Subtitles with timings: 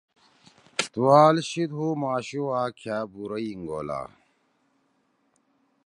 [0.91, 4.01] تُوال شیِد ہُو ماشو آ کھأ بُورئی انگولا